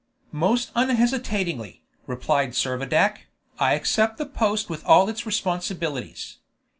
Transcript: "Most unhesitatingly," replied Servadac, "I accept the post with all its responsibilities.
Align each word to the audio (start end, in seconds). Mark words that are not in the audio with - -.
"Most 0.33 0.71
unhesitatingly," 0.73 1.83
replied 2.07 2.55
Servadac, 2.55 3.27
"I 3.59 3.75
accept 3.75 4.17
the 4.17 4.25
post 4.25 4.67
with 4.67 4.83
all 4.83 5.07
its 5.09 5.27
responsibilities. 5.27 6.37